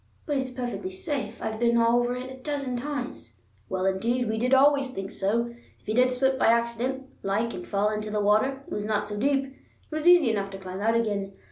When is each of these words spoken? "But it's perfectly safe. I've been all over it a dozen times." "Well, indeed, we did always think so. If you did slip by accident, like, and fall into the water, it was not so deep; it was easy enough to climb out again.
"But 0.25 0.37
it's 0.37 0.49
perfectly 0.49 0.89
safe. 0.89 1.43
I've 1.43 1.59
been 1.59 1.77
all 1.77 1.99
over 1.99 2.15
it 2.15 2.31
a 2.31 2.41
dozen 2.41 2.75
times." 2.75 3.39
"Well, 3.69 3.85
indeed, 3.85 4.27
we 4.27 4.39
did 4.39 4.51
always 4.51 4.89
think 4.89 5.11
so. 5.11 5.53
If 5.79 5.87
you 5.87 5.93
did 5.93 6.11
slip 6.11 6.39
by 6.39 6.47
accident, 6.47 7.05
like, 7.21 7.53
and 7.53 7.67
fall 7.67 7.91
into 7.91 8.09
the 8.09 8.19
water, 8.19 8.63
it 8.65 8.73
was 8.73 8.83
not 8.83 9.07
so 9.07 9.15
deep; 9.15 9.43
it 9.45 9.55
was 9.91 10.07
easy 10.07 10.31
enough 10.31 10.49
to 10.53 10.57
climb 10.57 10.79
out 10.81 10.95
again. 10.95 11.33